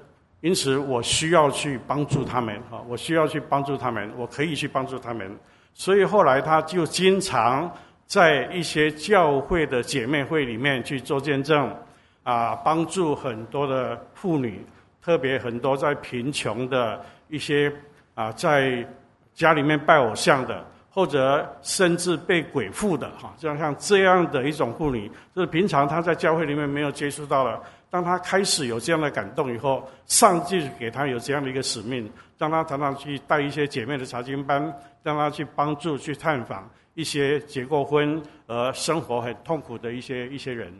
[0.42, 5.34] 因此，我需要去帮助她们，哈，我需要去帮助她们，我可以去帮助她们。
[5.72, 7.72] 所以后来，他就经常
[8.06, 11.74] 在一些教会的姐妹会里面去做见证，
[12.22, 14.64] 啊，帮助很多的妇女，
[15.02, 17.04] 特别很多在贫穷的。
[17.30, 17.72] 一些
[18.14, 18.86] 啊，在
[19.34, 27.60] 家里面拜偶像的，或者甚至被鬼附的，哈，就像这样的一种妇女，就是平常她在教会里面没有接触到了。
[27.90, 34.62] 当她开始有这样的感动以后，上帝给她有这样的一个使命，让她常常去带一些姐妹的查经班，
[35.02, 40.72] 让她去帮助、去探访一些结过婚而生活很痛苦的一些一些人。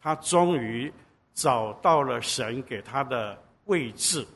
[0.00, 0.92] 她终于
[1.34, 4.26] 找到了神给她的位置。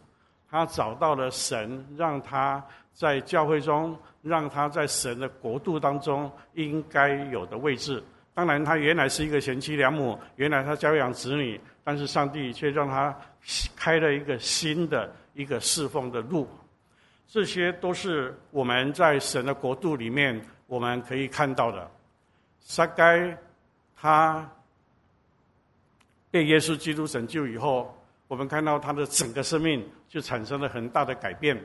[0.49, 8.03] 他找到了神，让他在教会中，让他在神的国度当中应该有的位置。
[8.33, 13.15] 当然，他原来是一个贤妻良母，原来他教养子女，但是上帝却让他
[13.75, 16.49] 开了一个新的一个侍奉的路。
[17.29, 21.89] 这些都是我们在神的国度里面我们可以看到的。
[22.61, 23.39] 撒该
[23.95, 24.51] 他
[26.31, 27.93] 被耶稣基督拯救以后。
[28.29, 31.57] 我们看到他的整个生命就产生了很大的改变。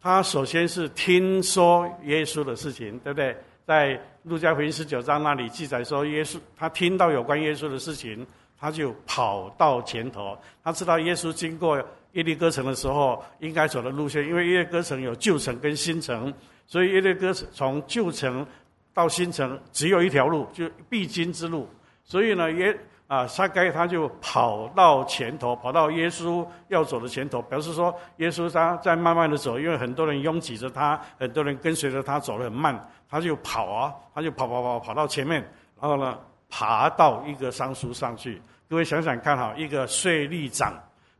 [0.00, 3.36] 他首先是听说耶稣的事情，对不对？
[3.66, 8.26] 在路加福音十九章那里记载说，耶稣他听到有关耶稣的事情，
[8.58, 10.34] 他就跑到前头。
[10.64, 11.76] 他知道耶稣经过
[12.16, 16.32] 耶利哥城的时候应该走的路线，因为耶利哥城有旧城跟新城，
[16.66, 18.46] 所以耶利哥城从旧城
[18.92, 21.66] 到新城只有一条路，就必经之路。
[22.04, 22.76] 所以呢，耶。
[23.08, 32.76] 啊，撒该他就跑到前头，跑到耶稣要走的前头，表示说耶稣他在慢慢的走，因为很多人拥挤着他，很多人跟随着他走得很慢，
[33.08, 35.40] 他就跑啊，他就跑跑跑跑到前面，
[35.80, 36.18] 然后呢，
[36.50, 38.42] 爬到一个桑树上去。
[38.68, 40.74] 各位想想看哈，一个税吏长，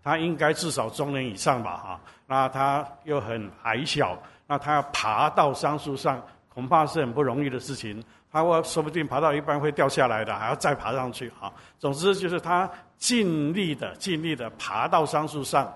[0.06, 8.00] 他应该至少中年以上吧哈，那他又很矮小，那他要爬到桑树上，恐怕是很不容易的事情。
[8.30, 11.28] 他说说不定爬到一半会掉下来的，还要再爬上去。
[11.40, 15.74] 哈，总之就是他尽力的、尽力的爬到桑树上，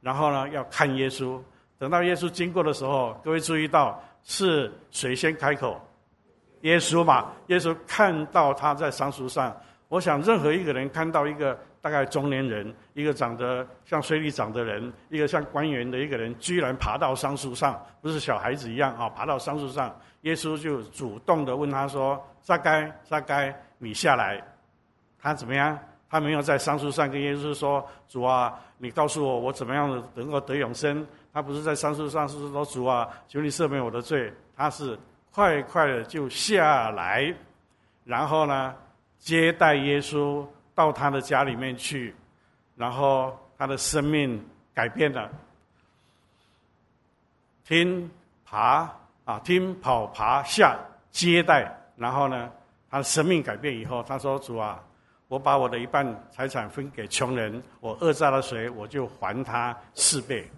[0.00, 1.40] 然后呢，要看耶稣。
[1.78, 5.80] 等到耶稣经过的时候，各位注意到是谁先开口？
[6.62, 7.28] 耶稣嘛。
[7.46, 9.56] 耶稣看到他在桑树上，
[9.86, 24.42] 我想任何一个人看到一个大概中年人，一个长得像水里长的人，一个像官员的一个人，居然爬到桑树上，不是小孩子一样啊，爬到桑树上，耶稣就主动的问他说：“撒该，撒该，你下来。”
[25.18, 25.78] 他怎么样？
[26.08, 34.98] 他没有在桑树上跟耶稣说：“主啊，你告诉我，我怎么样能够得永生？”他不是在桑树上是说：“主啊，求你赦免我的罪。”他是
[35.32, 37.32] 快快的就下来，
[38.04, 38.74] 然后呢，
[39.18, 40.44] 接待耶稣
[40.74, 42.14] 到他的家里面去，
[42.76, 44.44] 然后他的生命
[44.74, 45.30] 改变了。
[47.64, 48.10] 听
[48.44, 48.90] 爬
[49.24, 50.78] 啊，听跑爬下
[51.10, 52.50] 接待，然后呢，
[52.90, 54.82] 他的生命改变以后，他说：“主啊。”
[55.30, 60.50] 我把我的一半财产分给穷人，我讹诈了谁，我就还他四倍。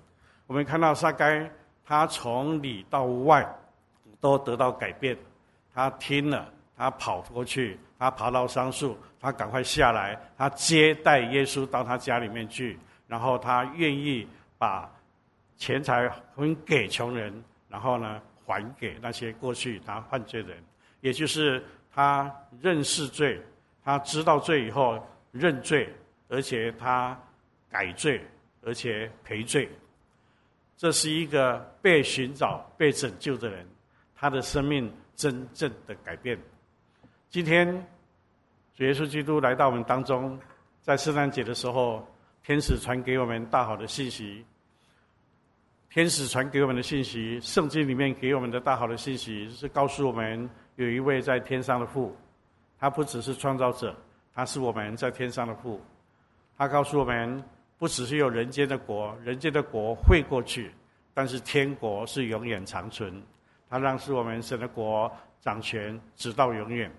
[0.47, 1.47] 我们看到撒该，
[1.85, 3.47] 他从里到外
[4.19, 5.15] 都得到改变。
[5.75, 14.27] 他听了，他跑过去，他爬到桑树，他赶快下来，他接待耶稣到他家里面去，然后他愿意
[14.59, 14.91] 把
[15.57, 17.33] 钱财分给穷人，
[17.68, 20.62] 然后呢，还给那些过去他犯罪的人，
[21.01, 21.64] 也就是
[21.95, 23.41] 他认识罪。
[23.85, 25.93] 他知道罪以后认罪，
[26.29, 27.18] 而且他
[27.68, 28.25] 改罪，
[28.64, 29.68] 而且赔罪。
[30.77, 33.66] 这是一个被寻找、被拯救的人，
[34.14, 36.39] 他的生命真正的改变。
[37.33, 37.66] 今天，
[38.76, 40.39] 主耶稣基督来到我们当中，
[40.83, 42.07] 在圣诞节的时候，
[42.45, 44.45] 天使传给我们大好的信息。
[45.89, 52.14] 天使传给我们的信息，圣经里面给我们的大好的信息，是告诉我们有一位在天上的父。
[52.78, 53.97] 他不只是创造者，
[54.35, 55.80] 他是我们在天上的父。
[56.59, 57.43] 他告诉我们，
[57.78, 60.70] 不只是有人间的国，人间的国会过去，
[61.14, 63.22] 但是天国是永远长存。
[63.70, 65.11] 他让是我们神的国
[65.41, 66.93] 掌权直到永远。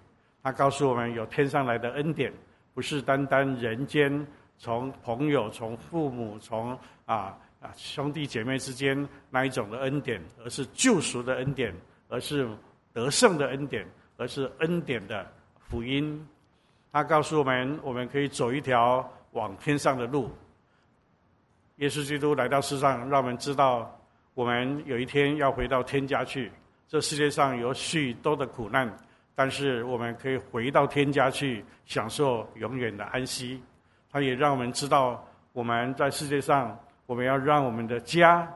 [0.43, 2.31] 他告诉我们，有天上来的恩典，
[2.73, 4.27] 不是单单人间
[4.57, 11.73] 从朋友、从父母、从啊啊兄弟姐妹之间那一种的恩典，而是救赎的恩典，
[12.09, 12.45] 而是
[12.91, 13.87] 得胜的恩典，
[14.17, 15.25] 而是恩典的。
[15.69, 16.27] 福音，
[16.91, 20.29] 他告诉我们，我们可以走一条往天上的路。
[21.77, 23.99] 耶稣基督来到世上，让我们知道，
[24.33, 26.51] 我们有一天要回到天家去。
[26.87, 28.87] 这世界上有许多的苦难，
[29.35, 33.61] 但是我们可以回到天家去，享受永远的安息。
[34.11, 38.47] 他也让我们知道，我们在世界上，我们要让我们的家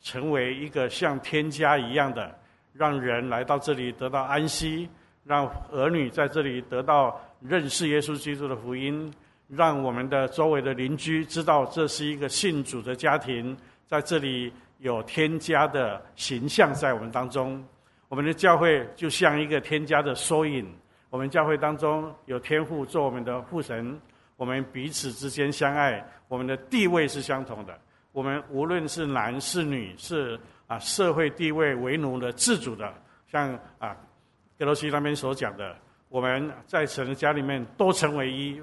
[0.00, 2.36] 成为一个像天家一样的，
[2.72, 4.88] 让人来到这里得到安息。
[5.24, 9.12] 让儿女在这里得到认识耶稣基督的福音，
[9.48, 13.56] 让我们的周围的邻居知道这是一个信主的家庭，
[13.88, 17.60] 在这里有天家的形象在我们当中。
[18.08, 20.66] 我们的教会就像一个天家的缩影。
[21.10, 23.98] 我们教会当中有天父做我们的父神，
[24.36, 27.78] 我们彼此之间相爱，我们的地位是相同的。
[28.12, 32.92] 我们无论是男是女，是啊社会地位为奴的、自主的，
[33.30, 33.96] 像啊。
[34.58, 35.76] 格罗西那边所讲的，
[36.08, 38.58] 我们在神的家里面都成为一。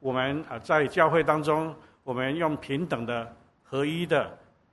[0.00, 3.30] 我们啊，在教会当中，我们用平等的、
[3.62, 4.24] 合一的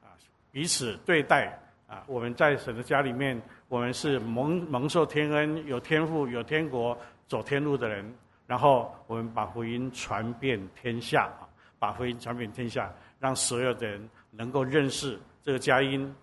[0.01, 0.15] 啊
[0.49, 2.03] 彼此对待啊。
[2.07, 3.41] 我们在神的家里面，
[3.71, 6.97] 我们是蒙蒙受天恩、有天赋、有天国、
[7.29, 8.05] 走天路的人。
[8.45, 11.47] 然后我们把福音传遍天下啊，
[11.79, 16.13] 把福音传遍天下，让所有的人能够认识这个佳音。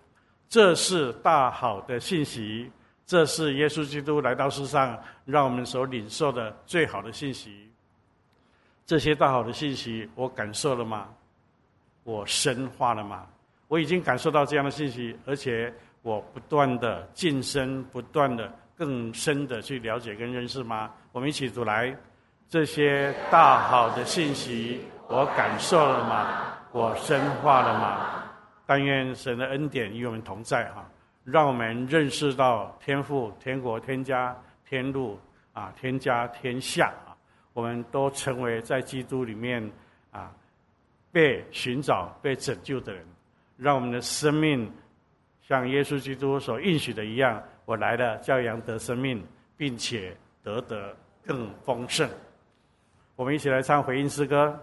[0.47, 2.69] 这是大好的信息。
[3.07, 4.95] 这是耶稣基督来到世上，
[5.25, 7.67] 让我们所领受的最好的信息。
[8.85, 11.09] 这些大好的信息，我感受了吗？
[12.03, 13.25] 我深化了吗？
[13.67, 20.91] 我已经感受到这样的信息，而且我不断的晋升，不断的更深的去了解跟认识吗？
[21.11, 21.95] 我们一起读来，
[22.47, 26.53] 这些大好的信息，我感受了吗？
[26.71, 28.23] 我深化了吗？
[28.65, 30.87] 但愿神的恩典与我们同在哈。
[31.25, 34.35] 让我们认识到天父、天国、天家、
[34.67, 35.19] 天路
[35.53, 37.13] 啊，天家、天下啊，
[37.53, 39.69] 我们都成为在基督里面
[40.11, 40.31] 啊
[41.11, 43.05] 被寻找、被拯救的人。
[43.57, 44.71] 让我们的生命
[45.49, 49.25] 像耶稣基督所应许的一样，我来了，教羊得生命，
[49.57, 50.95] 并且得得
[51.25, 52.07] 更丰盛。
[53.15, 54.59] 我们一起来唱回应诗歌。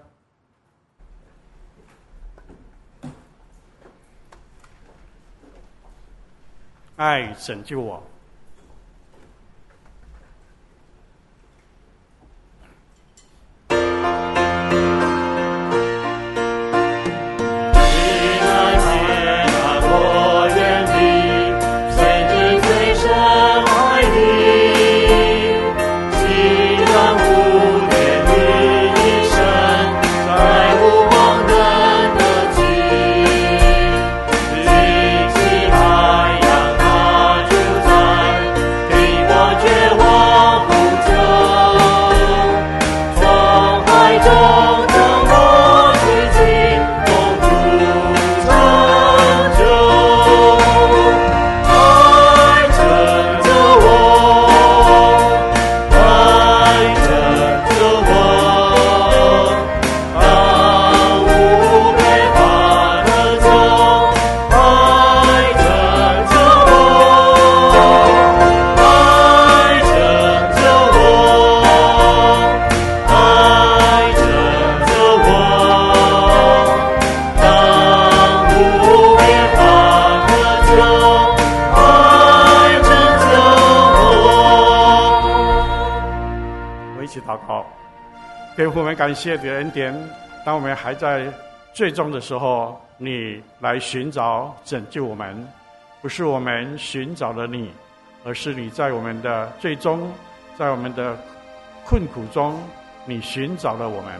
[6.94, 8.00] 爱拯救我。
[89.06, 89.94] 感谢的恩典。
[90.44, 91.32] 当我们还在
[91.72, 95.46] 最终的时候，你来寻找拯救我们，
[96.02, 97.70] 不是我们寻找了你，
[98.24, 100.10] 而是你在我们的最终，
[100.58, 101.16] 在我们的
[101.84, 102.60] 困苦中，
[103.04, 104.12] 你寻找了我们，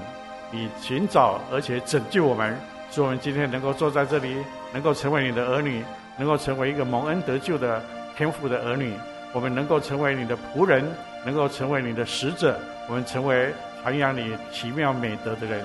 [0.53, 2.57] 你寻找而且拯救我们，
[2.93, 4.37] 使我们今天能够坐在这里，
[4.72, 5.82] 能够成为你的儿女，
[6.16, 7.82] 能够成为一个蒙恩得救的
[8.16, 8.93] 天父的儿女。
[9.32, 10.89] 我们能够成为你的仆人，
[11.24, 12.57] 能够成为你的使者，
[12.89, 13.53] 我们成为
[13.87, 15.64] 传扬你奇妙美德的人。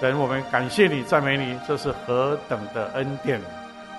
[0.00, 3.40] 神，我们感谢你，赞美你，这是何等的恩典！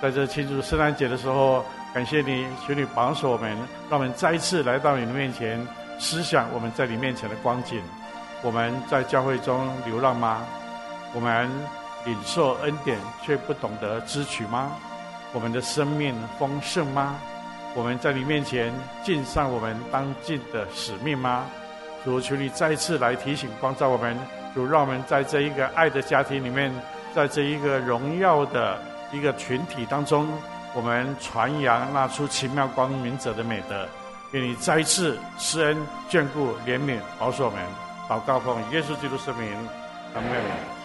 [0.02, 3.52] 在这庆祝圣诞节的时候，感谢你，求你保守我们，
[3.90, 5.68] 让我们再一次来到你的面前，
[6.00, 7.82] 思想我们在你面前的光景。
[8.42, 10.46] 我们在教会中流浪吗？
[11.14, 11.52] 我们
[12.06, 14.72] 领受恩典却不懂得支取吗？
[15.34, 17.18] 我们的生命丰盛吗？
[17.76, 18.74] 我们在你面前
[19.04, 21.44] 尽上我们当尽的使命吗？
[22.04, 24.18] 主，求你再次来提醒、光照我们。
[24.54, 26.74] 主，让我们在这一个爱的家庭里面，
[27.16, 28.78] 在这一个荣耀的
[29.12, 30.28] 一个群体当中，
[30.74, 33.88] 我们传扬那出奇妙光明者的美德。
[34.32, 35.78] 愿你再次施恩、
[36.10, 37.60] 眷顾、怜悯、保守我们。
[38.10, 39.50] 祷告奉耶稣基督圣名，
[40.14, 40.81] 阿门。